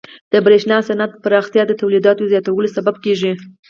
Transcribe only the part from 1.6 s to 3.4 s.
د تولیداتو زیاتوالي سبب کیږي.